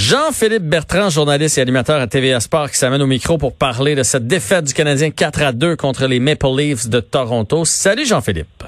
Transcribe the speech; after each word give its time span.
Jean-Philippe 0.00 0.64
Bertrand, 0.64 1.08
journaliste 1.08 1.56
et 1.56 1.62
animateur 1.62 1.98
à 2.02 2.06
TVA 2.06 2.38
Sport, 2.38 2.70
qui 2.70 2.76
s'amène 2.76 3.00
au 3.00 3.06
micro 3.06 3.38
pour 3.38 3.54
parler 3.56 3.94
de 3.94 4.02
cette 4.02 4.26
défaite 4.26 4.66
du 4.66 4.74
Canadien 4.74 5.10
4 5.10 5.42
à 5.42 5.52
2 5.52 5.74
contre 5.74 6.06
les 6.06 6.20
Maple 6.20 6.48
Leafs 6.54 6.86
de 6.90 7.00
Toronto. 7.00 7.64
Salut 7.64 8.04
Jean-Philippe. 8.04 8.62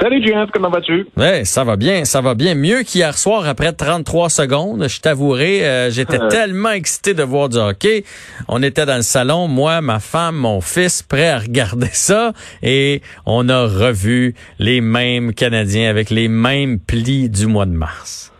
Salut 0.00 0.24
Jeff, 0.24 0.50
comment 0.52 0.70
vas-tu? 0.70 1.08
Ouais, 1.16 1.44
ça 1.44 1.64
va 1.64 1.74
bien, 1.74 2.04
ça 2.04 2.20
va 2.20 2.36
bien. 2.36 2.54
Mieux 2.54 2.84
qu'hier 2.84 3.18
soir 3.18 3.44
après 3.48 3.72
33 3.72 4.30
secondes. 4.30 4.86
Je 4.88 5.00
t'avouerai, 5.00 5.66
euh, 5.66 5.90
j'étais 5.90 6.20
Euh. 6.20 6.28
tellement 6.28 6.70
excité 6.70 7.12
de 7.14 7.24
voir 7.24 7.48
du 7.48 7.56
hockey. 7.58 8.04
On 8.46 8.62
était 8.62 8.86
dans 8.86 8.96
le 8.96 9.02
salon, 9.02 9.48
moi, 9.48 9.80
ma 9.80 9.98
femme, 9.98 10.36
mon 10.36 10.60
fils, 10.60 11.02
prêts 11.02 11.28
à 11.28 11.40
regarder 11.40 11.88
ça. 11.90 12.32
Et 12.62 13.02
on 13.26 13.48
a 13.48 13.62
revu 13.66 14.36
les 14.60 14.80
mêmes 14.80 15.34
Canadiens 15.34 15.90
avec 15.90 16.08
les 16.10 16.28
mêmes 16.28 16.78
plis 16.78 17.28
du 17.28 17.46
mois 17.48 17.66
de 17.66 17.72
mars. 17.72 18.32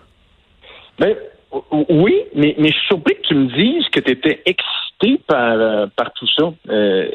Ben, 1.01 1.17
oui, 1.91 2.23
mais, 2.35 2.55
mais 2.59 2.69
je 2.69 2.75
suis 2.75 2.87
surpris 2.87 3.15
que 3.17 3.29
tu 3.29 3.35
me 3.35 3.47
dises 3.47 3.89
que 3.91 4.01
tu 4.01 4.13
étais 4.13 4.43
excité 4.47 5.21
par, 5.27 5.53
euh, 5.53 5.87
par 5.95 6.13
tout 6.15 6.27
ça. 6.29 6.53
Euh, 6.69 7.09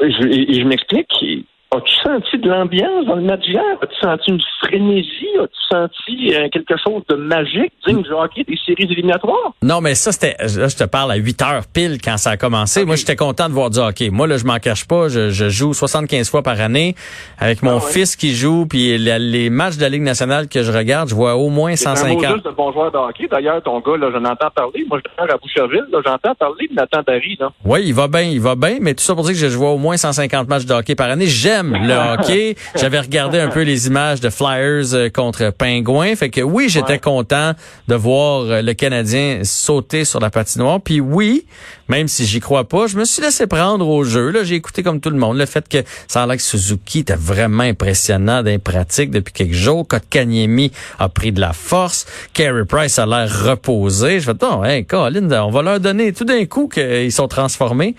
je 0.00 0.54
je 0.60 0.64
m'explique. 0.64 1.46
As-tu 1.76 1.94
senti 2.02 2.38
de 2.38 2.48
l'ambiance 2.48 3.06
dans 3.06 3.16
le 3.16 3.22
match 3.22 3.42
hier? 3.46 3.62
As-tu 3.82 3.94
senti 4.02 4.30
une 4.30 4.40
frénésie? 4.60 5.28
As-tu 5.42 5.60
senti 5.70 6.34
euh, 6.34 6.48
quelque 6.52 6.74
chose 6.76 7.02
de 7.08 7.16
magique, 7.16 7.72
digne 7.86 8.02
du 8.02 8.10
hockey 8.12 8.44
des 8.44 8.56
séries 8.64 8.84
éliminatoires? 8.90 9.52
Non, 9.62 9.80
mais 9.80 9.94
ça, 9.94 10.12
c'était, 10.12 10.36
là, 10.40 10.68
je 10.68 10.76
te 10.76 10.84
parle 10.84 11.10
à 11.12 11.16
8 11.16 11.42
heures 11.42 11.62
pile 11.72 11.98
quand 12.02 12.16
ça 12.16 12.30
a 12.30 12.36
commencé. 12.36 12.84
Moi, 12.84 12.96
j'étais 12.96 13.16
content 13.16 13.48
de 13.48 13.54
voir 13.54 13.70
du 13.70 13.78
hockey. 13.78 14.10
Moi, 14.10 14.26
là, 14.26 14.36
je 14.36 14.44
m'en 14.44 14.58
cache 14.58 14.86
pas. 14.86 15.08
Je, 15.08 15.30
je 15.30 15.48
joue 15.48 15.72
75 15.74 16.30
fois 16.30 16.42
par 16.42 16.60
année 16.60 16.94
avec 17.38 17.62
mon 17.62 17.72
Ah 17.72 17.74
ouais. 17.84 17.90
fils 17.92 18.14
qui 18.16 18.34
joue, 18.34 18.66
puis 18.66 18.96
la- 18.98 19.18
les 19.18 19.50
matchs 19.50 19.76
de 19.76 19.82
la 19.82 19.88
Ligue 19.88 20.02
nationale 20.02 20.48
que 20.48 20.62
je 20.62 20.70
regarde, 20.72 21.08
je 21.08 21.14
vois 21.14 21.34
au 21.36 21.48
moins 21.48 21.74
C'est 21.76 21.88
un 21.88 21.92
mot 21.92 21.96
150. 21.96 22.34
juste 22.34 22.44
de 22.46 22.50
bon 22.50 22.72
joueur 22.72 22.92
de 22.92 22.98
hockey. 22.98 23.26
D'ailleurs, 23.30 23.62
ton 23.62 23.80
gars, 23.80 23.96
là, 23.96 24.10
j'en 24.12 24.24
entends 24.24 24.50
parler. 24.54 24.84
Moi, 24.88 25.00
je 25.04 25.22
à 25.32 25.36
Boucherville. 25.38 25.84
Là, 25.90 26.00
j'entends 26.04 26.34
parler 26.34 26.68
de 26.68 26.74
Nathan 26.74 27.00
Barry. 27.06 27.36
Là. 27.40 27.50
Oui, 27.64 27.80
il 27.86 27.94
va 27.94 28.06
bien, 28.08 28.22
il 28.22 28.40
va 28.40 28.54
bien, 28.54 28.78
mais 28.80 28.94
tout 28.94 29.02
ça 29.02 29.14
pour 29.14 29.24
dire 29.24 29.32
que 29.32 29.48
je 29.48 29.56
vois 29.56 29.70
au 29.70 29.78
moins 29.78 29.96
150 29.96 30.48
matchs 30.48 30.66
de 30.66 30.74
hockey 30.74 30.94
par 30.94 31.08
année. 31.10 31.26
J'aime 31.26 31.63
le 31.72 31.94
hockey. 31.94 32.56
J'avais 32.76 33.00
regardé 33.00 33.38
un 33.38 33.48
peu 33.48 33.62
les 33.62 33.86
images 33.86 34.20
de 34.20 34.30
Flyers 34.30 34.94
euh, 34.94 35.08
contre 35.08 35.50
Pingouins. 35.50 36.14
Fait 36.16 36.30
que 36.30 36.40
oui, 36.40 36.68
j'étais 36.68 36.92
Ouais. 36.94 36.98
content 36.98 37.52
de 37.88 37.94
voir 37.94 38.42
euh, 38.42 38.62
le 38.62 38.74
Canadien 38.74 39.40
sauter 39.44 40.04
sur 40.04 40.20
la 40.20 40.30
patinoire. 40.30 40.80
Puis 40.80 41.00
oui, 41.00 41.46
même 41.88 42.08
si 42.08 42.26
j'y 42.26 42.40
crois 42.40 42.68
pas, 42.68 42.86
je 42.86 42.96
me 42.96 43.04
suis 43.04 43.22
laissé 43.22 43.46
prendre 43.46 43.86
au 43.88 44.04
jeu. 44.04 44.30
Là, 44.30 44.44
j'ai 44.44 44.56
écouté 44.56 44.82
comme 44.82 45.00
tout 45.00 45.10
le 45.10 45.16
monde 45.18 45.38
le 45.38 45.46
fait 45.46 45.68
que 45.68 45.78
ça 46.08 46.22
a 46.22 46.26
l'air 46.26 46.36
que 46.36 46.42
Suzuki 46.42 47.00
était 47.00 47.14
vraiment 47.16 47.62
impressionnant 47.62 48.42
pratiques 48.62 49.10
depuis 49.10 49.32
quelques 49.32 49.52
jours. 49.52 49.86
Kotkaniemi 49.86 50.72
a 50.98 51.08
pris 51.08 51.32
de 51.32 51.40
la 51.40 51.52
force. 51.52 52.06
Carey 52.32 52.64
Price 52.64 52.98
a 52.98 53.06
l'air 53.06 53.28
reposé. 53.44 54.20
Je 54.20 54.26
fais, 54.26 54.38
non, 54.42 54.64
hey, 54.64 54.84
Colin, 54.84 55.30
on 55.44 55.50
va 55.50 55.62
leur 55.62 55.80
donner 55.80 56.12
tout 56.12 56.24
d'un 56.24 56.44
coup 56.46 56.68
qu'ils 56.68 57.12
sont 57.12 57.28
transformés. 57.28 57.94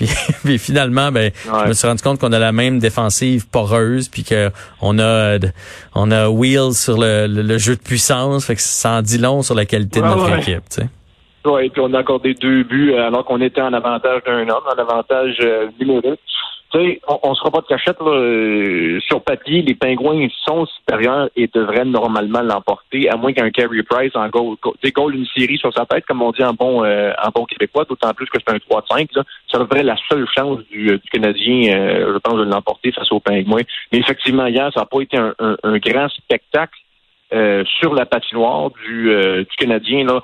Puis, 0.00 0.08
puis 0.44 0.58
finalement, 0.58 1.12
ben, 1.12 1.30
Ouais. 1.46 1.60
je 1.64 1.68
me 1.68 1.72
suis 1.74 1.86
rendu 1.86 2.02
compte 2.02 2.18
qu'on 2.20 2.32
a 2.32 2.38
la 2.38 2.52
même 2.52 2.78
défensive 2.78 3.46
poreuse, 3.48 4.08
puis 4.08 4.24
que 4.24 4.50
on 4.80 4.98
a 4.98 5.36
on 5.94 6.10
a 6.10 6.28
wheels 6.30 6.72
sur 6.74 6.96
le, 6.98 7.26
le- 7.26 7.42
le 7.42 7.58
jeu 7.58 7.76
de 7.76 7.80
puissance, 7.82 8.46
fait 8.46 8.54
que 8.56 8.62
ça 8.62 8.92
en 8.92 9.02
dit 9.02 9.18
long 9.18 9.42
sur 9.42 9.54
la 9.54 9.66
qualité 9.66 10.00
de 10.00 10.06
notre 10.06 10.30
ouais. 10.30 10.38
équipe. 10.40 10.62
Tu 10.70 10.82
sais. 10.82 10.88
Oui, 11.44 11.68
puis 11.70 11.80
on 11.84 11.92
a 11.94 11.98
accordé 12.00 12.34
deux 12.34 12.64
buts 12.64 12.94
alors 12.94 13.24
qu'on 13.24 13.40
était 13.40 13.60
en 13.62 13.72
avantage 13.72 14.22
d'un 14.26 14.42
homme, 14.48 14.62
en 14.66 14.78
avantage 14.80 15.36
euh, 15.42 15.68
numérique. 15.80 16.20
Sais, 16.72 17.00
on, 17.08 17.18
on 17.24 17.34
se 17.34 17.40
fera 17.40 17.50
pas 17.50 17.60
de 17.62 17.66
cachette, 17.66 17.98
là. 18.00 18.12
euh, 18.12 19.00
sur 19.00 19.22
papier, 19.22 19.62
les 19.62 19.74
Pingouins 19.74 20.28
sont 20.46 20.66
supérieurs 20.66 21.28
et 21.34 21.48
devraient 21.52 21.84
normalement 21.84 22.42
l'emporter, 22.42 23.08
à 23.10 23.16
moins 23.16 23.32
qu'un 23.32 23.50
Carey 23.50 23.82
Price 23.88 24.14
en 24.14 24.28
goal, 24.28 24.56
goal 24.94 25.16
une 25.16 25.26
série 25.36 25.58
sur 25.58 25.72
sa 25.74 25.84
tête, 25.84 26.04
comme 26.06 26.22
on 26.22 26.30
dit 26.30 26.44
en 26.44 26.52
bon 26.52 26.84
euh, 26.84 27.12
en 27.24 27.30
bon 27.34 27.44
québécois, 27.44 27.84
d'autant 27.88 28.14
plus 28.14 28.26
que 28.26 28.38
c'est 28.38 28.54
un 28.54 28.58
3-5. 28.58 29.08
Là. 29.16 29.24
Ça 29.50 29.58
devrait 29.58 29.80
être 29.80 29.86
la 29.86 29.96
seule 30.08 30.26
chance 30.32 30.60
du, 30.70 30.90
euh, 30.92 30.98
du 30.98 31.08
Canadien, 31.10 31.76
euh, 31.76 32.12
je 32.14 32.18
pense, 32.18 32.34
de 32.38 32.44
l'emporter 32.44 32.92
face 32.92 33.10
aux 33.10 33.18
Pingouins. 33.20 33.62
Mais 33.92 33.98
effectivement, 33.98 34.46
hier, 34.46 34.70
ça 34.72 34.80
n'a 34.80 34.86
pas 34.86 35.00
été 35.00 35.16
un, 35.16 35.34
un- 35.40 35.56
un 35.64 35.78
grand 35.78 36.08
spectacle 36.08 36.78
euh, 37.32 37.64
sur 37.78 37.94
la 37.94 38.06
patinoire 38.06 38.70
du, 38.70 39.10
euh, 39.10 39.40
du 39.40 39.56
Canadien. 39.56 40.04
Là. 40.04 40.22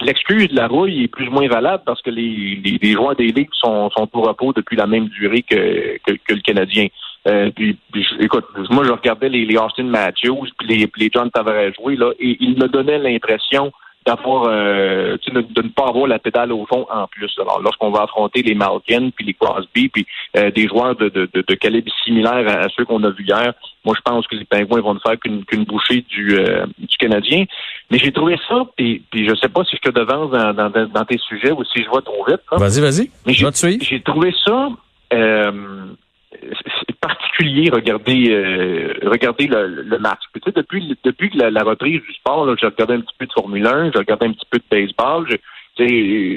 L'excuse 0.00 0.48
de 0.48 0.56
la 0.56 0.68
rouille 0.68 1.04
est 1.04 1.08
plus 1.08 1.28
ou 1.28 1.30
moins 1.30 1.48
valable 1.48 1.82
parce 1.84 2.02
que 2.02 2.10
les, 2.10 2.60
les, 2.62 2.78
les 2.80 2.92
joueurs 2.92 3.16
des 3.16 3.28
ligues 3.28 3.48
sont, 3.52 3.90
sont 3.90 4.08
au 4.12 4.20
repos 4.20 4.52
depuis 4.52 4.76
la 4.76 4.86
même 4.86 5.08
durée 5.08 5.42
que, 5.42 5.98
que, 6.06 6.12
que 6.12 6.34
le 6.34 6.40
Canadien. 6.40 6.86
Euh, 7.28 7.50
puis, 7.54 7.76
puis 7.92 8.06
écoute, 8.20 8.44
moi 8.70 8.84
je 8.84 8.90
regardais 8.90 9.28
les, 9.28 9.44
les 9.44 9.56
Austin 9.56 9.84
Matthews 9.84 10.48
puis 10.58 10.68
les, 10.68 10.90
les 10.96 11.10
John 11.12 11.30
Tavares 11.30 11.72
jouer 11.74 11.96
là, 11.96 12.10
et 12.18 12.36
ils 12.40 12.58
me 12.58 12.66
donnaient 12.68 12.98
l'impression 12.98 13.72
d'avoir 14.06 14.44
euh, 14.48 15.16
de, 15.26 15.40
de 15.40 15.62
ne 15.62 15.68
pas 15.68 15.88
avoir 15.88 16.06
la 16.06 16.18
pédale 16.18 16.52
au 16.52 16.66
fond 16.66 16.86
en 16.90 17.06
plus. 17.06 17.32
Alors 17.38 17.60
lorsqu'on 17.60 17.90
va 17.90 18.02
affronter 18.02 18.42
les 18.42 18.54
Malkin 18.54 19.10
puis 19.14 19.24
les 19.26 19.34
Crosby 19.34 19.88
puis 19.88 20.06
euh, 20.36 20.50
des 20.50 20.66
joueurs 20.68 20.96
de, 20.96 21.08
de, 21.08 21.28
de, 21.32 21.44
de 21.46 21.54
calibre 21.54 21.90
similaire 22.04 22.44
à, 22.48 22.64
à 22.64 22.68
ceux 22.76 22.84
qu'on 22.84 23.02
a 23.04 23.10
vus 23.10 23.24
hier, 23.26 23.52
moi 23.84 23.94
je 23.96 24.02
pense 24.02 24.26
que 24.26 24.36
les 24.36 24.44
Pingouins 24.44 24.80
vont 24.80 24.94
ne 24.94 25.00
faire 25.00 25.18
qu'une 25.18 25.44
qu'une 25.44 25.64
bouchée 25.64 26.04
du, 26.08 26.36
euh, 26.38 26.66
du 26.78 26.96
Canadien. 26.98 27.44
Mais 27.90 27.98
j'ai 27.98 28.12
trouvé 28.12 28.36
ça, 28.48 28.64
puis, 28.76 29.02
puis 29.10 29.28
je 29.28 29.34
sais 29.36 29.48
pas 29.48 29.64
si 29.64 29.76
je 29.76 29.90
te 29.90 29.94
devance 29.94 30.30
dans, 30.30 30.52
dans, 30.54 30.70
dans 30.86 31.04
tes 31.04 31.18
sujets 31.18 31.52
ou 31.52 31.62
si 31.64 31.82
je 31.82 31.88
vois 31.88 32.02
trop 32.02 32.24
vite. 32.26 32.40
là. 32.50 32.58
Vas-y, 32.58 32.80
vas-y. 32.80 33.10
Mais. 33.26 33.78
J'ai 33.80 34.00
trouvé 34.00 34.34
ça 34.44 34.68
euh, 35.12 35.52
c'est 36.86 36.96
particulier 37.00 37.70
regarder 37.72 38.30
euh, 38.30 38.94
regarder 39.04 39.46
le, 39.46 39.66
le 39.82 39.98
match. 39.98 40.20
Tu 40.34 40.40
sais, 40.44 40.52
depuis 40.54 40.96
depuis 41.04 41.30
la, 41.34 41.50
la 41.50 41.62
reprise 41.62 42.00
du 42.02 42.12
sport, 42.14 42.46
là, 42.46 42.54
j'ai 42.60 42.66
regardé 42.66 42.94
un 42.94 43.00
petit 43.00 43.14
peu 43.18 43.26
de 43.26 43.32
Formule 43.32 43.66
1, 43.66 43.92
j'ai 43.92 43.98
regardé 43.98 44.26
un 44.26 44.32
petit 44.32 44.46
peu 44.50 44.58
de 44.58 44.64
baseball. 44.70 45.26
Je, 45.30 45.36
tu 45.76 45.86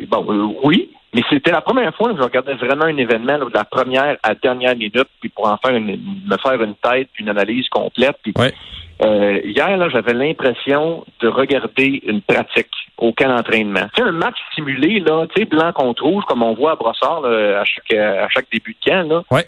sais, 0.02 0.08
bon, 0.08 0.26
euh, 0.30 0.54
oui, 0.64 0.90
mais 1.14 1.22
c'était 1.30 1.52
la 1.52 1.62
première 1.62 1.94
fois 1.96 2.12
que 2.12 2.18
je 2.18 2.24
regardais 2.24 2.54
vraiment 2.56 2.86
un 2.86 2.98
événement 2.98 3.38
là, 3.38 3.46
de 3.46 3.54
la 3.54 3.66
première 3.66 4.18
à 4.24 4.30
la 4.30 4.36
dernière 4.36 4.76
minute, 4.76 5.08
puis 5.20 5.30
pour 5.30 5.48
en 5.50 5.58
faire 5.58 5.76
une, 5.76 5.88
me 6.28 6.38
faire 6.38 6.62
une 6.62 6.76
tête, 6.76 7.10
une 7.20 7.30
analyse 7.30 7.68
complète. 7.70 8.18
Puis, 8.24 8.34
Ouais. 8.38 8.54
euh, 9.02 9.40
hier, 9.44 9.76
là, 9.78 9.90
j'avais 9.90 10.14
l'impression 10.14 11.06
de 11.22 11.28
regarder 11.28 12.02
une 12.06 12.22
pratique, 12.22 12.70
aucun 12.98 13.36
entraînement. 13.38 13.88
C'est 13.96 14.04
un 14.04 14.12
match 14.14 14.38
simulé, 14.56 15.00
là, 15.02 15.26
tu 15.34 15.42
sais, 15.42 15.46
blanc 15.46 15.72
contre 15.74 16.04
rouge, 16.04 16.24
comme 16.28 16.44
on 16.44 16.54
voit 16.54 16.72
à 16.72 16.76
Brossard 16.76 17.22
là, 17.22 17.60
à 17.62 17.66
chaque 17.66 17.94
à 17.94 18.30
chaque 18.30 18.48
début 18.52 18.74
de 18.86 18.90
camp. 18.90 19.08
Là. 19.10 19.24
Ouais. 19.32 19.46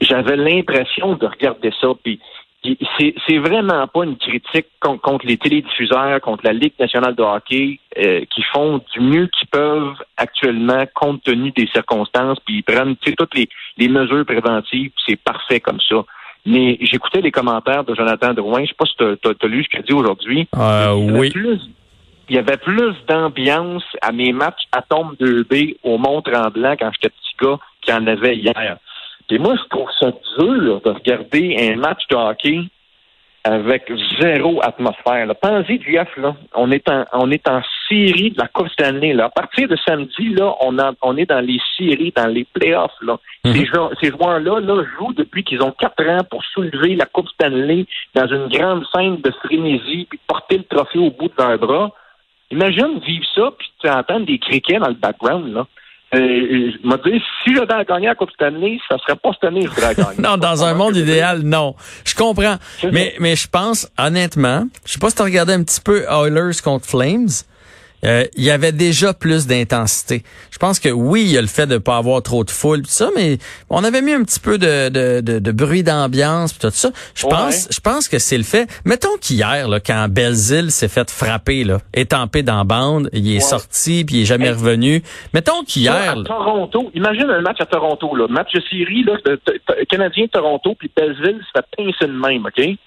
J'avais 0.00 0.36
l'impression 0.36 1.14
de 1.14 1.26
regarder 1.26 1.72
ça, 1.80 1.88
puis 2.02 2.18
c'est 2.98 3.38
vraiment 3.38 3.86
pas 3.88 4.04
une 4.04 4.16
critique 4.16 4.66
con- 4.80 4.98
contre, 4.98 5.26
les 5.26 5.36
télédiffuseurs, 5.36 6.20
contre 6.20 6.44
la 6.44 6.52
Ligue 6.52 6.74
nationale 6.78 7.14
de 7.14 7.22
hockey, 7.22 7.80
euh, 7.98 8.24
qui 8.32 8.42
font 8.52 8.80
du 8.92 9.00
mieux 9.00 9.26
qu'ils 9.26 9.48
peuvent 9.48 9.96
actuellement 10.16 10.84
compte 10.94 11.22
tenu 11.24 11.50
des 11.52 11.66
circonstances, 11.68 12.38
puis 12.44 12.56
ils 12.58 12.62
prennent 12.62 12.94
toutes 12.96 13.34
les, 13.34 13.48
les 13.78 13.88
mesures 13.88 14.24
préventives, 14.24 14.92
c'est 15.06 15.16
parfait 15.16 15.60
comme 15.60 15.80
ça. 15.88 16.04
Mais 16.46 16.76
j'écoutais 16.80 17.20
les 17.20 17.30
commentaires 17.32 17.84
de 17.84 17.94
Jonathan 17.94 18.32
Drouin, 18.32 18.62
je 18.62 18.68
sais 18.68 18.74
pas 18.78 18.86
si 18.86 18.96
tu 18.96 19.04
as, 19.04 19.46
lu 19.48 19.64
ce 19.64 19.68
qu'il 19.68 19.78
a 19.80 19.82
dit 19.82 19.92
aujourd'hui. 19.92 20.48
Euh, 20.56 20.94
Il 20.98 21.04
y 21.06 21.08
avait 21.10 21.18
oui. 21.18 21.30
plus- 21.30 21.60
il 22.28 22.36
y 22.36 22.38
avait 22.38 22.56
plus 22.56 22.94
d'ambiance 23.08 23.82
à 24.00 24.12
mes 24.12 24.32
matchs 24.32 24.62
à 24.70 24.80
tombe 24.82 25.14
2B 25.20 25.76
au 25.82 25.98
Mont-Tremblant 25.98 26.76
quand 26.78 26.90
j'étais 26.94 27.10
petit 27.10 27.34
gars 27.42 27.58
qu'il 27.82 27.92
y 27.92 27.96
en 27.96 28.06
avait 28.06 28.36
hier. 28.36 28.78
Et 29.32 29.38
moi, 29.38 29.54
je 29.56 29.66
trouve 29.70 29.88
ça 29.98 30.10
dur 30.38 30.82
de 30.82 30.90
regarder 30.90 31.56
un 31.72 31.76
match 31.76 32.02
de 32.10 32.16
hockey 32.16 32.60
avec 33.44 33.90
zéro 34.20 34.60
atmosphère. 34.62 35.26
Pensez, 35.40 35.80
GF, 35.80 36.16
là, 36.18 36.36
on 36.54 36.70
est 36.70 36.86
en 36.90 37.06
on 37.14 37.30
est 37.30 37.48
en 37.48 37.62
série 37.88 38.30
de 38.30 38.38
la 38.38 38.46
Coupe 38.48 38.68
Stanley. 38.68 39.14
Là. 39.14 39.24
À 39.24 39.28
partir 39.30 39.68
de 39.68 39.76
samedi, 39.86 40.28
là, 40.34 40.54
on, 40.60 40.78
a, 40.78 40.92
on 41.00 41.16
est 41.16 41.24
dans 41.24 41.40
les 41.40 41.58
séries, 41.78 42.12
dans 42.14 42.26
les 42.26 42.44
playoffs. 42.44 42.92
Là. 43.00 43.16
Mhm. 43.46 43.52
Ces, 43.54 43.64
joueurs- 43.64 43.90
ces 44.02 44.10
joueurs-là 44.10 44.60
là, 44.60 44.84
jouent 44.98 45.14
depuis 45.14 45.44
qu'ils 45.44 45.62
ont 45.62 45.72
quatre 45.72 46.06
ans 46.06 46.24
pour 46.30 46.44
soulever 46.44 46.94
la 46.94 47.06
Coupe 47.06 47.28
Stanley 47.30 47.86
dans 48.14 48.26
une 48.26 48.48
grande 48.48 48.84
scène 48.94 49.16
de 49.16 49.30
frénésie, 49.42 50.06
puis 50.10 50.20
porter 50.26 50.58
le 50.58 50.64
trophée 50.64 50.98
au 50.98 51.10
bout 51.10 51.28
de 51.28 51.34
leurs 51.42 51.58
bras. 51.58 51.90
Imagine 52.50 53.00
vivre 53.00 53.24
ça, 53.34 53.50
puis 53.58 53.72
tu 53.80 53.88
entends 53.88 54.20
des 54.20 54.38
criquets 54.38 54.78
dans 54.78 54.88
le 54.88 54.94
background. 54.94 55.54
Là. 55.54 55.66
Euh, 56.14 56.18
je 56.18 56.86
me 56.86 56.96
dis, 57.10 57.22
si 57.42 57.54
j'avais 57.54 57.72
à 57.72 57.84
gagner 57.84 58.06
la 58.06 58.14
Coupe 58.14 58.30
Stanley, 58.32 58.78
ça 58.86 58.98
serait 58.98 59.16
pas 59.16 59.30
cette 59.32 59.44
année 59.44 59.64
que 59.64 59.70
je 59.74 59.80
gagner. 59.80 60.18
Non, 60.18 60.36
dans 60.36 60.62
un 60.62 60.74
monde 60.74 60.96
idéal, 60.96 61.40
non. 61.40 61.74
Je 62.04 62.14
comprends. 62.14 62.56
Mais, 62.92 63.14
mais 63.18 63.34
je 63.34 63.48
pense, 63.48 63.88
honnêtement, 63.98 64.66
je 64.84 64.92
sais 64.92 64.98
pas 64.98 65.08
si 65.08 65.16
tu 65.16 65.22
regardé 65.22 65.54
un 65.54 65.62
petit 65.62 65.80
peu 65.80 66.04
Oilers 66.10 66.60
contre 66.62 66.86
Flames. 66.86 67.28
Euh, 68.04 68.24
il 68.36 68.44
y 68.44 68.50
avait 68.50 68.72
déjà 68.72 69.14
plus 69.14 69.46
d'intensité. 69.46 70.22
Je 70.50 70.58
pense 70.58 70.80
que 70.80 70.88
oui, 70.88 71.22
il 71.22 71.30
y 71.32 71.38
a 71.38 71.40
le 71.40 71.46
fait 71.46 71.66
de 71.66 71.78
pas 71.78 71.96
avoir 71.98 72.22
trop 72.22 72.42
de 72.44 72.50
foule, 72.50 72.82
tout 72.82 72.90
ça, 72.90 73.10
mais 73.16 73.38
on 73.70 73.84
avait 73.84 74.02
mis 74.02 74.12
un 74.12 74.22
petit 74.24 74.40
peu 74.40 74.58
de, 74.58 74.88
de, 74.88 75.20
de, 75.20 75.38
de 75.38 75.52
bruit 75.52 75.82
d'ambiance, 75.82 76.58
tout 76.58 76.70
ça. 76.70 76.90
Je 77.14 77.26
Ouais. 77.26 77.30
pense, 77.30 77.68
je 77.70 77.80
pense 77.80 78.08
que 78.08 78.18
c'est 78.18 78.36
le 78.38 78.42
fait. 78.44 78.68
Mettons 78.84 79.16
qu'hier, 79.20 79.68
là, 79.68 79.78
quand 79.80 80.06
Belzile 80.10 80.70
s'est 80.70 80.88
fait 80.88 81.10
frapper, 81.10 81.64
là, 81.64 81.78
étampé 81.94 82.42
dans 82.42 82.56
la 82.58 82.64
bande, 82.64 83.08
il 83.12 83.30
est 83.30 83.34
Ouais. 83.34 83.40
sorti, 83.40 84.04
puis 84.04 84.16
il 84.16 84.22
est 84.22 84.26
jamais 84.26 84.50
revenu. 84.50 85.02
Mettons 85.32 85.62
qu'hier, 85.64 86.14
Toronto, 86.24 86.90
imagine 86.94 87.30
un 87.30 87.40
match 87.40 87.60
à 87.60 87.66
Toronto, 87.66 88.14
là, 88.16 88.26
match 88.28 88.52
de 88.54 88.60
série, 88.70 89.04
là, 89.04 89.14
de- 89.24 89.40
Canadien-Toronto, 89.88 90.74
puis 90.78 90.90
Belleville 90.96 91.40
se 91.46 91.60
fait 91.60 91.66
pincer 91.76 92.06
de 92.12 92.18
même, 92.18 92.44
OK? 92.46 92.52
Oui. 92.58 92.78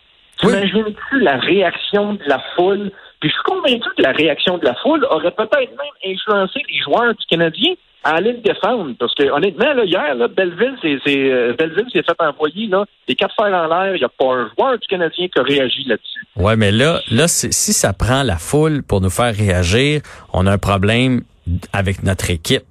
T'imagines-tu 0.41 1.19
la 1.21 1.37
réaction 1.37 2.13
de 2.13 2.19
la 2.27 2.41
foule? 2.55 2.91
Je 3.25 3.31
suis 3.31 3.43
convaincu 3.43 3.89
que 3.97 4.03
la 4.03 4.11
réaction 4.11 4.59
de 4.59 4.65
la 4.65 4.75
foule 4.75 5.03
aurait 5.09 5.31
peut-être 5.31 5.71
même 5.71 6.15
influencé 6.15 6.61
les 6.69 6.79
joueurs 6.83 7.15
du 7.15 7.25
Canadien 7.27 7.73
à 8.03 8.17
aller 8.17 8.33
le 8.33 8.37
défendre. 8.37 8.93
Parce 8.99 9.15
que 9.15 9.23
honnêtement, 9.23 9.73
là, 9.73 9.83
hier, 9.83 10.13
là, 10.13 10.27
Belleville, 10.27 10.75
c'est, 10.83 11.09
euh, 11.09 11.55
s'est 11.91 12.03
fait 12.03 12.15
envoyer 12.19 12.67
là, 12.67 12.85
les 13.07 13.15
quatre 13.15 13.33
fers 13.35 13.47
en 13.47 13.67
l'air. 13.67 13.95
Il 13.95 13.99
n'y 13.99 14.05
a 14.05 14.09
pas 14.09 14.31
un 14.31 14.49
joueur 14.55 14.77
du 14.77 14.87
Canadien 14.87 15.27
qui 15.27 15.39
a 15.39 15.41
réagi 15.41 15.85
là-dessus. 15.85 16.19
Ouais, 16.35 16.55
mais 16.55 16.71
là, 16.71 16.99
là, 17.09 17.27
si 17.27 17.73
ça 17.73 17.93
prend 17.93 18.21
la 18.21 18.37
foule 18.37 18.83
pour 18.83 19.01
nous 19.01 19.09
faire 19.09 19.33
réagir, 19.33 20.01
on 20.31 20.45
a 20.45 20.51
un 20.51 20.57
problème 20.59 21.21
avec 21.73 22.03
notre 22.03 22.29
équipe 22.29 22.63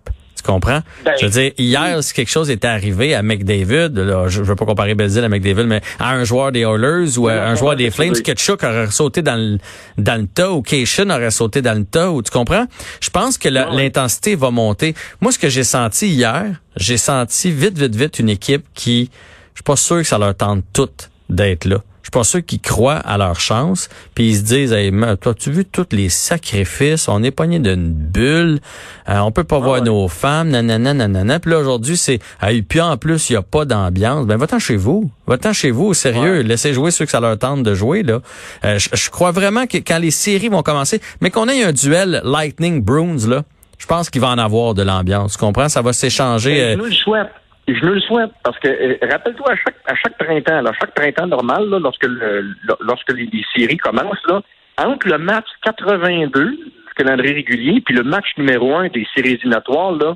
comprends? 0.44 0.81
Ben, 1.05 1.12
je 1.20 1.26
veux 1.26 1.32
dire, 1.32 1.52
hier, 1.58 2.02
si 2.02 2.12
quelque 2.14 2.31
chose 2.31 2.50
était 2.50 2.69
arrivé 2.69 3.14
à 3.14 3.23
McDavid, 3.23 3.91
là, 3.94 4.29
je, 4.29 4.43
veux 4.43 4.56
pas 4.56 4.64
comparer 4.64 4.94
Belzile 4.94 5.25
à 5.25 5.29
McDavid, 5.29 5.64
mais 5.64 5.81
à 5.99 6.12
un 6.12 6.25
joueur 6.25 6.52
des 6.52 6.61
Oilers 6.61 7.19
ou 7.19 7.29
à 7.29 7.35
un 7.35 7.55
joueur 7.55 7.76
des 7.76 7.91
Flames, 7.91 8.12
Ketchuk 8.12 8.62
aurait 8.62 8.91
sauté 8.91 9.23
dans 9.23 9.37
le, 9.37 9.58
dans 9.99 10.20
le 10.20 10.26
tas 10.26 10.52
ou 10.52 10.62
Cation 10.62 11.11
aurait 11.11 11.31
sauté 11.31 11.62
dans 11.62 11.76
le 11.76 11.85
tas, 11.85 12.11
ou 12.11 12.23
tu 12.23 12.31
comprends? 12.31 12.67
Je 13.00 13.11
pense 13.11 13.38
que 13.38 13.49
l'intensité 13.49 14.37
va 14.37 14.50
monter. 14.50 14.94
Moi, 15.20 15.32
ce 15.32 15.38
que 15.38 15.49
j'ai 15.49 15.64
senti 15.64 16.08
hier, 16.08 16.46
j'ai 16.76 16.96
senti 16.96 17.50
vite, 17.50 17.79
vite, 17.79 17.94
vite 17.94 18.19
une 18.19 18.29
équipe 18.29 18.64
qui, 18.75 19.11
je 19.55 19.58
suis 19.58 19.64
pas 19.64 19.76
sûr 19.76 19.99
que 19.99 20.05
ça 20.05 20.19
leur 20.19 20.35
tente 20.35 20.64
toutes 20.73 21.11
d'être 21.29 21.64
là. 21.64 21.79
Je 22.05 22.09
suis 22.09 22.19
pas 22.19 22.25
sûr 22.25 22.45
qu'ils 22.45 22.61
croient 22.61 22.97
à 22.97 23.17
leur 23.17 23.41
chance, 23.41 23.89
puis 24.15 24.29
ils 24.29 24.37
se 24.37 24.43
disent 24.43 24.75
hey, 24.75 24.93
toi 25.23 25.33
tu 25.33 25.51
vu 25.51 25.65
tous 25.65 25.87
les 25.93 26.11
sacrifices, 26.11 27.09
on 27.09 27.23
est 27.23 27.31
pogné 27.31 27.59
d'une 27.61 27.95
bulle, 27.95 28.61
euh, 29.09 29.21
on 29.21 29.33
peut 29.33 29.43
pas 29.43 29.59
voir 29.59 29.77
ah 29.77 29.81
nos 29.81 30.06
femmes, 30.09 30.51
nanana 30.51 30.93
nanana. 30.93 31.41
Puis 31.41 31.51
là 31.51 31.61
aujourd'hui 31.61 31.97
c'est 31.97 32.19
hey, 32.43 32.61
puis 32.61 32.83
en 32.83 32.99
plus 32.99 33.31
il 33.31 33.33
y 33.33 33.37
a 33.37 33.43
pas 33.43 33.65
d'ambiance. 33.65 34.27
Ben 34.27 34.37
va-t'en 34.37 34.59
chez 34.59 34.77
vous. 34.77 35.11
Va-t'en 35.27 35.55
chez 35.55 35.71
vous, 35.71 35.95
sérieux, 35.95 36.41
laissez 36.43 36.75
jouer 36.75 36.91
ceux 36.91 37.06
que 37.06 37.11
ça 37.11 37.21
leur 37.21 37.39
tente 37.39 37.62
de 37.62 37.73
jouer 37.73 38.03
là. 38.03 38.21
Euh, 38.67 38.79
je, 38.79 39.09
crois 39.09 39.31
vraiment 39.31 39.67
que 39.67 39.79
quand 39.79 39.99
les 39.99 40.11
séries 40.11 40.49
vont 40.49 40.62
commencer, 40.62 41.01
mais 41.23 41.31
qu'on 41.31 41.49
ait 41.49 41.65
un 41.65 41.73
duel 41.73 42.21
Lightning 42.23 42.83
Bruins 42.83 43.27
là, 43.27 43.45
je 43.79 43.87
pense 43.87 44.11
qu'il 44.11 44.21
va 44.21 44.29
en 44.29 44.39
avoir 44.39 44.75
de 44.75 44.83
l'ambiance, 44.83 45.33
tu 45.33 45.39
comprends? 45.39 45.71
Ça 45.71 45.81
va 45.81 45.95
s'échanger. 45.95 46.77
Ben, 46.77 46.81
euh, 46.83 47.25
je 47.67 47.85
me 47.85 47.95
le 47.95 48.01
souhaite 48.01 48.31
parce 48.43 48.59
que 48.59 48.69
euh, 48.69 48.97
rappelle-toi 49.03 49.53
à 49.53 49.57
chaque 49.57 49.77
à 49.87 49.95
chaque 49.95 50.19
printemps, 50.19 50.61
là, 50.61 50.73
chaque 50.79 50.95
printemps 50.95 51.27
normal, 51.27 51.69
là, 51.69 51.79
lorsque 51.79 52.05
le, 52.05 52.55
lorsque 52.81 53.13
les, 53.13 53.29
séries 53.57 53.79
commencent, 53.79 54.27
là, 54.29 54.43
entre 54.79 55.09
le 55.09 55.19
match 55.19 55.47
82, 55.63 56.45
le 56.45 56.57
calendrier 56.97 57.35
régulier, 57.35 57.81
puis 57.81 57.95
le 57.95 58.03
match 58.03 58.27
numéro 58.37 58.77
un 58.77 58.89
des 58.89 59.07
séries 59.15 59.35
éliminatoires, 59.35 59.93
là, 59.93 60.15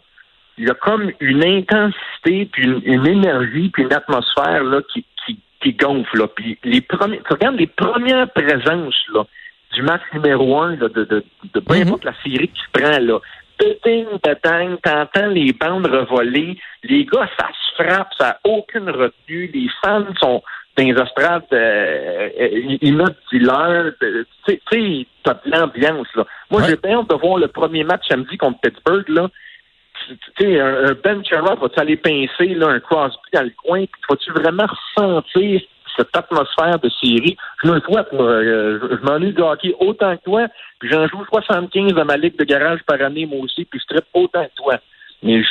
il 0.59 0.67
y 0.67 0.71
a 0.71 0.75
comme 0.75 1.11
une 1.21 1.45
intensité, 1.45 2.49
puis 2.53 2.65
une, 2.65 3.07
énergie, 3.07 3.71
puis 3.71 3.85
une 3.85 3.93
atmosphère 3.93 4.65
là, 4.65 4.81
qui, 4.93 5.05
qui, 5.25 5.39
qui 5.63 5.73
gonfle. 5.73 6.19
Là. 6.19 6.27
Puis 6.29 6.59
les 6.65 6.81
premiers, 6.81 7.21
tu 7.27 7.33
regardes 7.33 7.59
les 7.59 7.69
premières 7.69 8.29
présences 8.31 9.01
là, 9.15 9.25
du 9.75 9.83
match 9.83 10.03
numéro 10.13 10.61
un 10.61 10.77
là, 10.77 10.89
de, 10.89 11.05
de, 11.05 11.25
de 11.55 11.61
peu 11.61 11.75
importe 11.75 12.05
la 12.05 12.15
série 12.25 12.49
qui 12.49 12.61
se 12.61 12.81
prend 12.81 12.99
là 12.99 13.21
péting, 13.59 14.07
t'entends 14.23 15.27
les 15.27 15.53
bandes 15.53 15.87
revoler, 15.87 16.59
les 16.85 17.05
gars, 17.05 17.29
ça 17.39 17.49
se 17.49 17.83
frappe, 17.83 18.09
ça 18.19 18.27
n'a 18.27 18.41
aucune 18.45 18.89
retenue, 18.89 19.51
les 19.53 19.69
fans 19.83 20.05
sont 20.21 20.43
dans 20.77 20.85
les 20.85 21.03
estrades, 21.03 21.43
euh, 21.53 22.31
ils 22.81 22.97
mettent 22.97 23.19
du 23.33 23.41
leur, 23.41 23.93
tu 24.01 24.61
sais, 24.71 25.07
t'as 25.25 25.35
de 25.35 25.51
l'ambiance, 25.51 26.07
là. 26.15 26.25
Moi, 26.51 26.63
j'ai 26.63 26.77
bien 26.77 27.01
hâte 27.01 27.11
de 27.11 27.17
voir 27.17 27.39
le 27.39 27.49
premier 27.49 27.85
match 27.85 28.07
samedi 28.09 28.37
contre 28.37 28.61
Pittsburgh, 28.61 29.09
là. 29.09 29.29
Tu 30.07 30.17
sais, 30.39 30.61
un, 30.61 30.95
Ben 31.03 31.25
Sherrod, 31.25 31.59
va-tu 31.59 31.81
aller 31.81 31.97
pincer, 31.97 32.55
là, 32.55 32.69
un 32.69 32.81
Crosby 32.81 33.19
dans 33.33 33.43
le 33.43 33.53
coin, 33.63 33.85
vas-tu 34.09 34.31
vraiment 34.31 34.67
ressentir 34.67 35.61
cette 35.99 36.17
atmosphère 36.17 36.79
de 36.79 36.89
série. 36.89 37.37
Je 37.63 37.71
le 37.71 37.81
souhaite, 37.81 38.07
euh, 38.13 38.79
je, 38.91 39.07
m'ennuie 39.07 39.33
de 39.33 39.43
hockey 39.43 39.75
autant 39.81 40.17
que 40.17 40.23
toi, 40.23 40.47
puis 40.79 40.89
j'en 40.91 41.07
joue 41.09 41.25
75 41.25 41.93
dans 41.93 42.05
ma 42.05 42.17
ligue 42.17 42.39
de 42.39 42.45
garage 42.45 42.81
par 42.87 43.01
année, 43.03 43.27
moi 43.27 43.41
aussi, 43.41 43.65
puis 43.65 43.81
je 43.81 43.95
traite 43.95 44.07
autant 44.15 44.45
que 44.45 44.55
toi. 44.57 44.79
Mais 45.23 45.43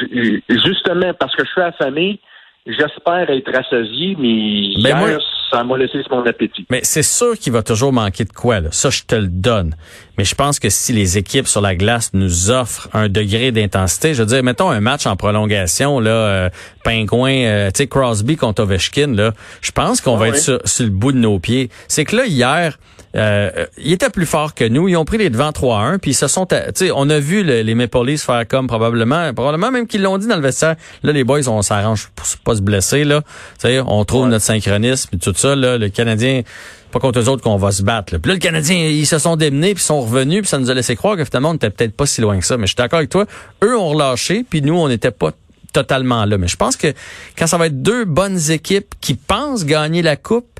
justement, 0.49 1.13
parce 1.13 1.35
que 1.35 1.45
je 1.45 1.51
suis 1.51 1.61
affamé, 1.61 2.19
j'espère 2.67 3.29
être 3.29 3.51
rassasié, 3.51 4.15
mais 4.19 4.81
ben 4.83 4.99
hier, 4.99 5.19
ça 5.51 5.63
m'a 5.63 5.77
laissé 5.77 5.99
mon 6.11 6.25
appétit. 6.25 6.65
Mais 6.69 6.81
c'est 6.83 7.03
sûr 7.03 7.37
qu'il 7.37 7.53
va 7.53 7.63
toujours 7.63 7.93
manquer 7.93 8.25
de 8.25 8.33
quoi, 8.33 8.59
là. 8.59 8.69
Ça, 8.71 8.89
je 8.89 9.03
te 9.03 9.15
le 9.15 9.27
donne. 9.27 9.75
Mais 10.17 10.25
je 10.25 10.35
pense 10.35 10.59
que 10.59 10.69
si 10.69 10.93
les 10.93 11.17
équipes 11.17 11.47
sur 11.47 11.61
la 11.61 11.75
glace 11.75 12.11
nous 12.13 12.51
offrent 12.51 12.89
un 12.93 13.07
degré 13.07 13.51
d'intensité, 13.51 14.13
je 14.13 14.23
veux 14.23 14.27
dire, 14.27 14.43
mettons 14.43 14.69
un 14.69 14.81
match 14.81 15.05
en 15.05 15.15
prolongation, 15.15 15.99
là, 15.99 16.11
euh, 16.11 16.49
Pingouin, 16.83 17.31
euh, 17.31 17.67
tu 17.67 17.77
sais, 17.77 17.87
Crosby 17.87 18.35
contre 18.35 18.63
Ovechkin, 18.63 19.13
là, 19.13 19.31
je 19.61 19.71
pense 19.71 20.01
qu'on 20.01 20.15
ah 20.15 20.19
va 20.19 20.27
être 20.29 20.37
sur, 20.39 20.59
le 20.79 20.89
bout 20.89 21.11
de 21.11 21.19
nos 21.19 21.39
pieds. 21.39 21.69
C'est 21.87 22.05
que 22.05 22.15
là, 22.15 22.25
hier, 22.25 22.77
euh, 23.17 23.65
ils 23.77 23.93
étaient 23.93 24.09
plus 24.09 24.25
forts 24.25 24.53
que 24.53 24.63
nous. 24.63 24.87
Ils 24.87 24.95
ont 24.95 25.05
pris 25.05 25.17
les 25.17 25.29
devants 25.29 25.49
3-1, 25.49 25.97
puis 25.97 26.11
ils 26.11 26.15
se 26.15 26.27
sont... 26.27 26.45
Tu 26.45 26.55
sais, 26.75 26.91
on 26.93 27.09
a 27.09 27.19
vu 27.19 27.43
les 27.43 27.75
Maple 27.75 28.05
Leafs 28.05 28.21
faire 28.21 28.47
comme 28.47 28.67
probablement, 28.67 29.33
probablement 29.33 29.71
même 29.71 29.87
qu'ils 29.87 30.03
l'ont 30.03 30.17
dit 30.17 30.27
dans 30.27 30.35
le 30.35 30.41
vestiaire. 30.41 30.75
Là, 31.03 31.11
les 31.11 31.23
boys, 31.23 31.47
on 31.47 31.61
s'arrange 31.61 32.09
pour 32.15 32.25
pas 32.43 32.55
se 32.55 32.61
blesser, 32.61 33.03
là. 33.03 33.21
Tu 33.59 33.67
sais, 33.67 33.79
on 33.79 34.03
trouve 34.05 34.27
notre 34.27 34.45
synchronisme, 34.45 35.09
et 35.13 35.17
tout 35.17 35.33
ça, 35.35 35.55
là. 35.55 35.77
Le 35.77 35.89
Canadien 35.89 36.43
pas 36.91 36.99
contre 36.99 37.19
eux 37.19 37.27
autres 37.27 37.43
qu'on 37.43 37.57
va 37.57 37.71
se 37.71 37.83
battre. 37.83 38.13
Là. 38.13 38.19
Puis 38.19 38.29
là, 38.29 38.35
le 38.35 38.39
Canadien, 38.39 38.77
ils 38.77 39.05
se 39.05 39.19
sont 39.19 39.35
démenés, 39.35 39.73
puis 39.73 39.83
sont 39.83 40.01
revenus, 40.01 40.41
puis 40.41 40.47
ça 40.47 40.57
nous 40.57 40.69
a 40.69 40.73
laissé 40.73 40.95
croire 40.95 41.17
que 41.17 41.25
finalement, 41.25 41.49
on 41.49 41.53
n'était 41.53 41.69
peut-être 41.69 41.95
pas 41.95 42.05
si 42.05 42.21
loin 42.21 42.39
que 42.39 42.45
ça. 42.45 42.57
Mais 42.57 42.65
je 42.65 42.69
suis 42.71 42.75
d'accord 42.75 42.97
avec 42.97 43.09
toi. 43.09 43.25
Eux 43.63 43.77
ont 43.77 43.89
relâché, 43.89 44.45
puis 44.49 44.61
nous, 44.61 44.75
on 44.75 44.87
n'était 44.87 45.11
pas 45.11 45.31
totalement 45.73 46.25
là. 46.25 46.37
Mais 46.37 46.47
je 46.47 46.55
pense 46.55 46.77
que 46.77 46.93
quand 47.37 47.47
ça 47.47 47.57
va 47.57 47.67
être 47.67 47.81
deux 47.81 48.05
bonnes 48.05 48.51
équipes 48.51 48.95
qui 49.01 49.15
pensent 49.15 49.65
gagner 49.65 50.01
la 50.01 50.15
coupe, 50.15 50.59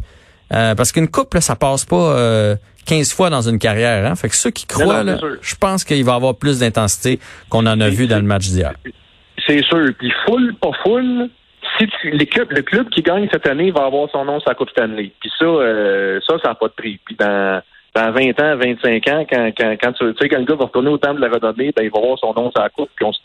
euh, 0.53 0.75
parce 0.75 0.91
qu'une 0.91 1.09
coupe, 1.09 1.33
là, 1.33 1.41
ça 1.41 1.55
passe 1.55 1.85
pas 1.85 2.17
euh, 2.17 2.55
15 2.85 3.13
fois 3.13 3.29
dans 3.29 3.41
une 3.41 3.59
carrière. 3.59 4.05
Hein? 4.05 4.15
Fait 4.15 4.29
que 4.29 4.35
ceux 4.35 4.51
qui 4.51 4.65
croient, 4.65 5.03
là, 5.03 5.17
je 5.41 5.55
pense 5.55 5.83
qu'il 5.83 6.03
va 6.03 6.13
y 6.13 6.15
avoir 6.15 6.35
plus 6.35 6.59
d'intensité 6.59 7.19
qu'on 7.49 7.65
en 7.65 7.79
a 7.81 7.89
vu 7.89 8.07
dans 8.07 8.17
le 8.17 8.23
match 8.23 8.47
d'hier. 8.47 8.73
C'est 9.45 9.63
sûr. 9.63 9.89
Puis 9.97 10.11
full, 10.25 10.55
pas 10.55 10.71
full, 10.83 11.29
si 11.77 11.87
tu, 11.87 12.11
le 12.11 12.61
club 12.61 12.89
qui 12.89 13.01
gagne 13.01 13.27
cette 13.31 13.47
année 13.47 13.71
va 13.71 13.85
avoir 13.85 14.09
son 14.09 14.25
nom 14.25 14.39
sur 14.39 14.49
la 14.49 14.55
Coupe 14.55 14.69
Stanley. 14.69 15.11
Puis 15.19 15.31
ça, 15.37 15.45
euh, 15.45 16.19
ça, 16.25 16.35
ça 16.41 16.49
n'a 16.49 16.55
pas 16.55 16.67
de 16.67 16.73
prix. 16.73 16.99
Puis 17.05 17.15
dans, 17.15 17.61
dans 17.95 18.11
20 18.11 18.39
ans, 18.41 18.57
25 18.57 19.07
ans, 19.07 19.25
quand, 19.29 19.51
quand, 19.57 19.75
quand 19.81 19.91
tu 19.93 20.13
sais, 20.19 20.29
quand 20.29 20.39
le 20.39 20.45
gars 20.45 20.55
va 20.55 20.65
retourner 20.65 20.89
au 20.89 20.97
temps 20.97 21.13
de 21.13 21.21
la 21.21 21.29
redonner, 21.29 21.71
ben, 21.75 21.83
il 21.83 21.91
va 21.91 21.99
avoir 21.99 22.17
son 22.19 22.33
nom 22.33 22.51
sur 22.51 22.61
la 22.61 22.69
Coupe. 22.69 22.89
Puis 22.95 23.05
on 23.05 23.13
se 23.13 23.19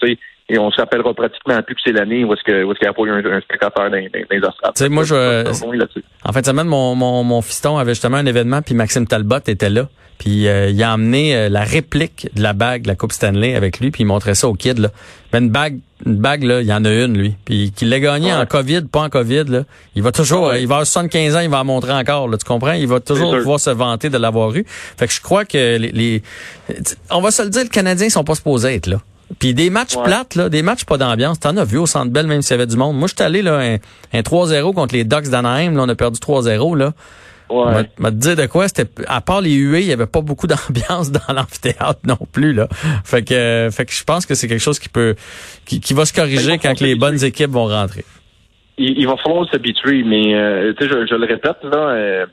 et 0.52 0.58
on 0.58 0.70
s'appellera 0.70 1.14
pratiquement 1.14 1.62
plus 1.62 1.74
que 1.74 1.80
c'est 1.82 1.92
l'année 1.92 2.24
où 2.24 2.34
est-ce 2.34 2.42
qu'il 2.42 2.54
y 2.54 2.86
a 2.86 2.92
pas 2.92 3.02
eu 3.02 3.10
un, 3.10 3.40
spectateur 3.40 3.90
dans, 3.90 3.96
les 3.96 4.10
Tu 4.10 4.40
sais, 4.74 4.88
moi, 4.90 5.02
je, 5.02 5.48
en 6.24 6.32
fait, 6.32 6.44
semaine, 6.44 6.66
mon, 6.66 6.94
mon, 6.94 7.24
mon 7.24 7.40
fiston 7.40 7.78
avait 7.78 7.92
justement 7.92 8.18
un 8.18 8.26
événement, 8.26 8.60
puis 8.60 8.74
Maxime 8.74 9.06
Talbot 9.06 9.38
était 9.46 9.70
là. 9.70 9.88
Puis 10.18 10.46
euh, 10.46 10.68
il 10.68 10.80
a 10.82 10.92
emmené 10.92 11.34
euh, 11.34 11.48
la 11.48 11.64
réplique 11.64 12.28
de 12.34 12.42
la 12.42 12.52
bague 12.52 12.82
de 12.82 12.88
la 12.88 12.96
Coupe 12.96 13.12
Stanley 13.12 13.56
avec 13.56 13.80
lui, 13.80 13.90
puis 13.90 14.02
il 14.02 14.06
montrait 14.06 14.34
ça 14.34 14.46
au 14.46 14.52
kid. 14.52 14.78
Là. 14.78 14.90
Mais 15.32 15.38
une 15.38 15.48
bague, 15.48 15.78
une 16.04 16.16
bague 16.16 16.44
là, 16.44 16.60
il 16.60 16.66
y 16.66 16.72
en 16.72 16.84
a 16.84 16.90
une 16.90 17.16
lui. 17.16 17.34
Puis 17.46 17.72
qu'il 17.74 17.88
l'a 17.88 17.98
gagné 17.98 18.32
en 18.32 18.44
Covid, 18.44 18.82
pas 18.82 19.00
en 19.00 19.08
Covid. 19.08 19.44
Là. 19.48 19.62
Il 19.96 20.02
va 20.02 20.12
toujours, 20.12 20.54
il 20.54 20.68
va 20.68 20.76
avoir 20.76 20.86
75 20.86 21.34
ans, 21.34 21.40
il 21.40 21.48
va 21.48 21.62
en 21.62 21.64
montrer 21.64 21.92
encore. 21.92 22.28
Là, 22.28 22.36
tu 22.36 22.44
comprends? 22.44 22.72
Il 22.72 22.86
va 22.86 23.00
toujours 23.00 23.36
pouvoir 23.38 23.58
se 23.58 23.70
vanter 23.70 24.10
de 24.10 24.18
l'avoir 24.18 24.54
eu. 24.54 24.64
Fait 24.66 25.08
que 25.08 25.12
je 25.14 25.20
crois 25.22 25.46
que 25.46 25.78
les, 25.78 25.90
les, 25.90 26.22
on 27.10 27.22
va 27.22 27.30
se 27.30 27.42
le 27.42 27.48
dire, 27.48 27.62
les 27.62 27.68
Canadiens 27.70 28.10
sont 28.10 28.24
pas 28.24 28.34
supposés 28.34 28.74
être 28.74 28.86
là. 28.86 28.98
Puis 29.38 29.54
des 29.54 29.70
matchs 29.70 29.96
plates, 29.96 30.34
là, 30.34 30.48
des 30.48 30.62
matchs 30.62 30.84
pas 30.84 30.98
d'ambiance. 30.98 31.40
T'en 31.40 31.56
as 31.56 31.64
vu 31.64 31.78
au 31.78 31.86
Centre 31.86 32.10
Bell, 32.10 32.26
même 32.26 32.42
s'il 32.42 32.52
y 32.52 32.54
avait 32.54 32.66
du 32.66 32.76
monde. 32.76 32.96
Moi, 32.96 33.08
je 33.08 33.14
suis 33.14 33.24
allé 33.24 33.42
là, 33.42 33.58
un, 33.58 33.76
un 34.12 34.20
3-0 34.20 34.74
contre 34.74 34.94
les 34.94 35.04
Ducks 35.04 35.28
d'Anaheim. 35.28 35.74
Là, 35.74 35.82
on 35.84 35.88
a 35.88 35.94
perdu 35.94 36.18
3-0. 36.18 36.76
Là. 36.76 36.92
Ouais. 37.52 37.84
te 37.84 38.10
dire 38.10 38.36
de 38.36 38.46
quoi, 38.46 38.66
c'était 38.68 38.88
à 39.06 39.20
part 39.20 39.40
les 39.40 39.52
huées, 39.52 39.82
il 39.82 39.86
y 39.86 39.92
avait 39.92 40.06
pas 40.06 40.22
beaucoup 40.22 40.46
d'ambiance 40.48 41.10
dans 41.10 41.32
l'amphithéâtre 41.34 42.00
non 42.04 42.18
plus 42.30 42.52
là. 42.52 42.68
Fait 43.04 43.22
que 43.22 43.68
fait 43.70 43.84
que 43.84 43.92
je 43.92 44.04
pense 44.04 44.24
que 44.24 44.34
c'est 44.34 44.48
quelque 44.48 44.60
chose 44.60 44.78
qui 44.78 44.88
peut 44.88 45.16
qui, 45.66 45.80
qui 45.80 45.92
va 45.92 46.06
se 46.06 46.12
corriger 46.12 46.58
quand 46.58 46.80
les 46.80 46.94
bonnes 46.94 47.22
équipes 47.22 47.50
vont 47.50 47.66
rentrer. 47.66 48.04
Il, 48.78 49.06
va 49.06 49.16
falloir 49.18 49.48
s'habituer, 49.50 50.02
mais 50.02 50.34
euh, 50.34 50.72
je, 50.80 51.06
je, 51.06 51.14
le 51.14 51.26
répète 51.26 51.58
là, 51.62 51.90
euh, 51.90 52.26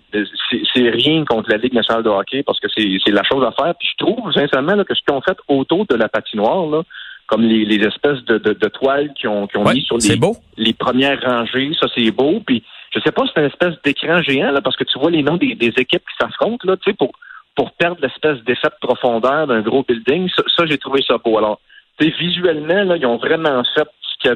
c'est 0.74 0.90
rien 0.90 1.26
contre 1.26 1.50
la 1.50 1.58
Ligue 1.58 1.74
nationale 1.74 2.02
de 2.02 2.10
hockey 2.10 2.44
parce 2.44 2.60
que 2.60 2.68
c'est 2.74 3.12
la 3.12 3.24
chose 3.24 3.44
à 3.44 3.52
faire. 3.52 3.74
Puis 3.78 3.90
je 3.92 4.06
trouve 4.06 4.32
sincèrement 4.32 4.76
là, 4.76 4.86
que 4.86 4.96
ce 4.96 5.02
qu'ils 5.02 5.14
ont 5.14 5.22
fait 5.22 5.38
autour 5.50 5.86
de 5.86 5.96
la 5.96 6.08
patinoire 6.08 6.66
là, 6.68 6.84
comme 7.28 7.44
les, 7.44 7.66
les 7.66 7.86
espèces 7.86 8.24
de, 8.26 8.38
de, 8.38 8.54
de, 8.54 8.68
toiles 8.70 9.14
qui 9.14 9.28
ont, 9.28 9.48
qui 9.48 9.58
ont 9.58 9.70
mis 9.70 9.82
sur 9.82 9.98
les, 9.98 10.20
les 10.58 10.74
premières 10.74 11.22
rangées, 11.22 11.72
ça 11.80 11.88
c'est 11.94 12.10
beau. 12.12 12.42
Puis 12.46 12.64
je 12.92 13.00
sais 13.02 13.12
pas 13.12 13.24
si 13.26 13.32
c'est 13.36 13.42
une 13.42 13.48
espèce 13.48 13.76
d'écran 13.84 14.22
géant, 14.22 14.52
là, 14.52 14.62
parce 14.62 14.76
que 14.76 14.84
tu 14.84 14.98
vois 14.98 15.12
les 15.12 15.22
noms 15.22 15.38
des, 15.38 15.52
équipes 15.52 16.04
qui 16.04 16.16
s'affrontent, 16.20 16.68
là, 16.68 16.76
tu 16.78 16.90
sais, 16.90 16.98
pour, 16.98 17.12
pour 17.56 17.72
perdre 17.74 18.02
l'espèce 18.02 18.44
d'effet 18.46 18.70
de 18.70 18.88
profondeur 18.88 19.48
d'un 19.48 19.62
gros 19.62 19.84
building. 19.84 20.30
Ça, 20.30 20.66
j'ai 20.66 20.78
trouvé 20.78 21.02
ça 21.08 21.18
beau. 21.18 21.38
Alors, 21.38 21.60
tu 22.00 22.08
sais, 22.08 22.16
visuellement, 22.18 22.84
là, 22.84 22.98
ils 22.98 23.06
ont 23.06 23.18
vraiment 23.18 23.64
fait 23.76 23.88
ce 24.02 24.36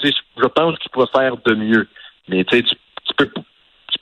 qu'il 0.00 0.12
je 0.36 0.46
pense 0.46 0.78
qu'ils 0.78 0.90
pourraient 0.90 1.06
faire 1.14 1.36
de 1.44 1.54
mieux. 1.54 1.88
Mais 2.28 2.44
tu 2.44 2.56
sais, 2.56 2.62
tu 2.62 3.14
peux 3.16 3.28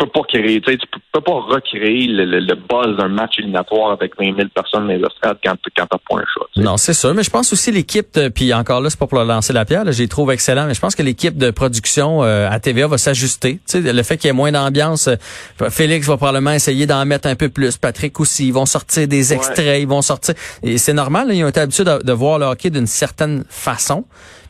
peux 0.02 0.10
pas 0.10 0.22
créer, 0.28 0.60
tu 0.60 0.78
tu 0.78 0.86
peux 1.12 1.20
pas 1.20 1.32
recréer 1.32 2.06
le, 2.06 2.24
le, 2.24 2.54
buzz 2.54 2.96
d'un 2.96 3.08
match 3.08 3.38
éliminatoire 3.38 3.92
avec 3.92 4.12
20 4.18 4.36
000 4.36 4.48
personnes 4.54 4.86
dans 4.86 4.92
les 4.92 5.00
estrades 5.00 5.38
quand, 5.44 5.54
quand 5.76 5.86
t'as 5.86 5.98
pas 5.98 6.16
un 6.16 6.24
shot. 6.34 6.46
Non, 6.56 6.76
c'est 6.76 6.94
sûr, 6.94 7.14
mais 7.14 7.22
je 7.22 7.30
pense 7.30 7.52
aussi 7.52 7.70
l'équipe, 7.70 8.18
puis 8.34 8.52
encore 8.52 8.80
là, 8.80 8.90
c'est 8.90 8.98
pas 8.98 9.06
pour 9.06 9.18
leur 9.18 9.26
lancer 9.26 9.52
la 9.52 9.64
pierre, 9.64 9.84
j'ai 9.92 10.08
trouve 10.08 10.32
excellent, 10.32 10.66
mais 10.66 10.74
je 10.74 10.80
pense 10.80 10.94
que 10.94 11.02
l'équipe 11.02 11.36
de 11.36 11.50
production 11.50 12.22
euh, 12.22 12.48
à 12.50 12.58
TVA 12.58 12.86
va 12.88 12.98
s'ajuster. 12.98 13.60
Tu 13.68 13.80
le 13.80 14.02
fait 14.02 14.16
qu'il 14.16 14.28
y 14.28 14.30
ait 14.30 14.34
moins 14.34 14.52
d'ambiance, 14.52 15.08
euh, 15.08 15.68
Félix 15.70 16.06
va 16.08 16.16
probablement 16.16 16.52
essayer 16.52 16.86
d'en 16.86 17.04
mettre 17.04 17.28
un 17.28 17.36
peu 17.36 17.48
plus, 17.48 17.76
Patrick 17.76 18.18
aussi, 18.18 18.48
ils 18.48 18.52
vont 18.52 18.66
sortir 18.66 19.06
des 19.06 19.32
extraits, 19.32 19.80
ils 19.80 19.88
vont 19.88 20.02
sortir, 20.02 20.34
et 20.62 20.78
c'est 20.78 20.94
normal, 20.94 21.28
ils 21.32 21.44
ont 21.44 21.48
été 21.48 21.60
habitués 21.60 21.84
de, 21.84 22.02
de 22.02 22.12
voir 22.12 22.38
le 22.38 22.46
hockey 22.46 22.70
d'une 22.70 22.86
certaine 22.86 23.44
façon. 23.48 24.04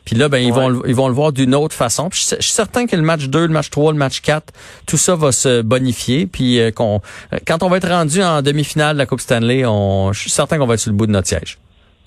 Puis 0.05 0.15
là, 0.15 0.29
ben, 0.29 0.37
ils, 0.37 0.51
vont, 0.51 0.83
ils 0.85 0.95
vont 0.95 1.07
le 1.07 1.13
voir 1.13 1.31
d'une 1.31 1.55
autre 1.55 1.73
façon. 1.73 2.09
Puis 2.09 2.19
je, 2.29 2.35
suis 2.41 2.51
certain 2.51 2.85
que 2.85 2.95
le 2.95 3.01
match 3.01 3.27
2, 3.27 3.47
le 3.47 3.53
match 3.53 3.69
3, 3.69 3.93
le 3.93 3.97
match 3.97 4.21
4, 4.21 4.53
tout 4.87 4.97
ça 4.97 5.15
va 5.15 5.31
se 5.31 5.61
bonifier. 5.61 6.27
Puis 6.27 6.59
euh, 6.59 6.71
qu'on, 6.71 7.01
euh, 7.33 7.37
quand 7.47 7.63
on 7.63 7.69
va 7.69 7.77
être 7.77 7.89
rendu 7.89 8.21
en 8.21 8.41
demi-finale 8.41 8.95
de 8.95 8.99
la 8.99 9.05
Coupe 9.05 9.21
Stanley, 9.21 9.65
on, 9.65 10.11
je 10.11 10.19
suis 10.19 10.29
certain 10.29 10.57
qu'on 10.57 10.67
va 10.67 10.73
être 10.73 10.81
sur 10.81 10.91
le 10.91 10.97
bout 10.97 11.07
de 11.07 11.11
notre 11.11 11.27
siège. 11.27 11.57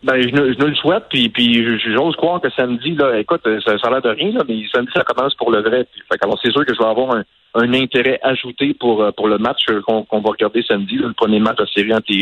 Ben, 0.02 0.20
je, 0.20 0.28
ne, 0.28 0.52
je 0.52 0.58
le 0.58 0.74
souhaite, 0.74 1.04
puis, 1.08 1.30
puis 1.30 1.64
j'ose 1.80 2.14
croire 2.16 2.40
que 2.40 2.50
samedi, 2.50 2.94
là, 2.94 3.18
écoute, 3.18 3.40
ça, 3.64 3.78
ça 3.78 3.88
a 3.88 3.90
l'air 3.90 4.02
de 4.02 4.10
rien, 4.10 4.30
là, 4.32 4.44
mais 4.46 4.62
samedi, 4.72 4.92
ça 4.94 5.02
commence 5.02 5.34
pour 5.34 5.50
le 5.50 5.62
vrai. 5.62 5.86
Puis, 5.90 6.02
fait, 6.12 6.22
alors, 6.22 6.38
c'est 6.42 6.52
sûr 6.52 6.64
que 6.64 6.74
je 6.74 6.78
vais 6.78 6.88
avoir 6.88 7.16
un, 7.16 7.24
un 7.54 7.72
intérêt 7.72 8.20
ajouté 8.22 8.74
pour, 8.74 9.02
euh, 9.02 9.10
pour 9.12 9.26
le 9.26 9.38
match 9.38 9.64
qu'on 9.86 10.20
va 10.20 10.30
regarder 10.30 10.62
samedi, 10.62 10.96
le 10.96 11.14
premier 11.14 11.40
match 11.40 11.56
de 11.56 11.66
série 11.74 11.94
entre 11.94 12.12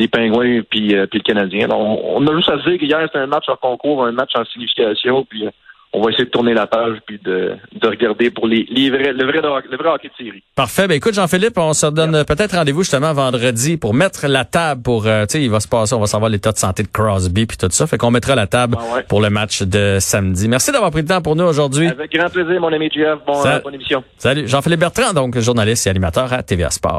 les 0.00 0.08
Pingouins 0.08 0.62
puis, 0.68 0.96
euh, 0.96 1.06
puis 1.06 1.20
le 1.20 1.24
Canadien. 1.24 1.68
on, 1.70 2.26
a 2.26 2.34
juste 2.34 2.48
à 2.48 2.58
se 2.58 2.68
dire 2.68 2.78
qu'hier, 2.78 3.02
c'était 3.04 3.18
un 3.18 3.26
match 3.26 3.48
en 3.48 3.56
concours, 3.56 4.04
un 4.04 4.12
match 4.12 4.30
en 4.34 4.44
signification, 4.46 5.24
puis 5.28 5.46
euh, 5.46 5.50
on 5.92 6.00
va 6.00 6.10
essayer 6.10 6.24
de 6.24 6.30
tourner 6.30 6.54
la 6.54 6.66
page 6.66 6.98
puis 7.04 7.20
de, 7.22 7.56
de 7.72 7.86
regarder 7.86 8.30
pour 8.30 8.46
les, 8.46 8.66
les 8.70 8.90
vrais, 8.90 9.12
le, 9.12 9.24
vrai, 9.24 9.40
le 9.42 9.76
vrai 9.76 9.88
hockey 9.88 10.08
de 10.08 10.24
série. 10.24 10.42
Parfait. 10.54 10.86
Ben 10.88 10.94
écoute, 10.94 11.14
Jean-Philippe, 11.14 11.58
on 11.58 11.74
se 11.74 11.86
donne 11.86 12.24
peut-être 12.24 12.56
rendez-vous 12.56 12.82
justement 12.82 13.12
vendredi 13.12 13.76
pour 13.76 13.92
mettre 13.92 14.26
la 14.26 14.44
table 14.44 14.82
pour, 14.82 15.06
euh, 15.06 15.26
tu 15.26 15.32
sais, 15.32 15.42
il 15.42 15.50
va 15.50 15.60
se 15.60 15.68
passer, 15.68 15.94
on 15.94 16.00
va 16.00 16.06
savoir 16.06 16.30
l'état 16.30 16.52
de 16.52 16.58
santé 16.58 16.82
de 16.82 16.88
Crosby 16.88 17.44
puis 17.44 17.58
tout 17.58 17.68
ça. 17.70 17.86
Fait 17.86 17.98
qu'on 17.98 18.10
mettra 18.10 18.34
la 18.34 18.46
table 18.46 18.78
ah 18.78 19.02
pour 19.08 19.20
le 19.20 19.28
match 19.30 19.62
de 19.62 19.98
samedi. 20.00 20.48
Merci 20.48 20.72
d'avoir 20.72 20.92
pris 20.92 21.02
le 21.02 21.08
temps 21.08 21.20
pour 21.20 21.36
nous 21.36 21.44
aujourd'hui. 21.44 21.88
Avec 21.88 22.12
grand 22.12 22.30
plaisir, 22.30 22.58
mon 22.60 22.72
ami 22.72 22.88
Jeff. 22.90 23.18
Bon, 23.26 23.42
bonne 23.64 23.74
émission. 23.74 24.02
Salut. 24.16 24.46
Jean-Philippe 24.46 24.80
Bertrand, 24.80 25.12
donc 25.12 25.36
journaliste 25.40 25.86
et 25.86 25.90
animateur 25.90 26.32
à 26.32 26.42
TVA 26.42 26.70
Sport. 26.70 26.98